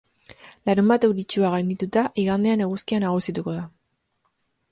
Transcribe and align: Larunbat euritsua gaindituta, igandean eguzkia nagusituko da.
Larunbat 0.69 1.03
euritsua 1.07 1.51
gaindituta, 1.57 2.05
igandean 2.23 2.65
eguzkia 2.67 3.01
nagusituko 3.05 3.57
da. 3.59 3.67